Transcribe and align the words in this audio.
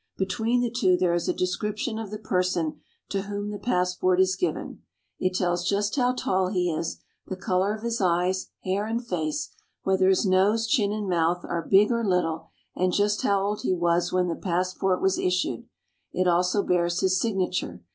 Between 0.17 0.61
the 0.61 0.71
two 0.71 0.97
there 0.97 1.13
is 1.13 1.29
a 1.29 1.31
description 1.31 1.99
of 1.99 2.09
the 2.09 2.17
person 2.17 2.81
to 3.09 3.21
whom 3.21 3.51
the 3.51 3.59
passport 3.59 4.19
is 4.19 4.35
given. 4.35 4.81
It 5.19 5.35
tells 5.35 5.63
just 5.69 5.95
how 5.95 6.13
tall 6.15 6.47
he 6.47 6.71
is, 6.73 7.03
the 7.27 7.35
color 7.35 7.75
of 7.75 7.83
his 7.83 8.01
eyes, 8.01 8.49
hair, 8.63 8.87
and 8.87 9.05
face, 9.05 9.53
whether 9.83 10.09
his 10.09 10.25
nose, 10.25 10.65
chin, 10.65 10.91
and 10.91 11.07
mouth 11.07 11.45
are 11.47 11.61
big 11.61 11.91
or 11.91 12.03
little, 12.03 12.47
and 12.75 12.91
just 12.91 13.21
how 13.21 13.43
old 13.45 13.61
he 13.61 13.75
was 13.75 14.11
when 14.11 14.27
the 14.27 14.35
passport 14.35 15.03
was 15.03 15.19
issued. 15.19 15.67
It 16.11 16.27
also 16.27 16.63
bears 16.63 17.01
his 17.01 17.21
signature. 17.21 17.83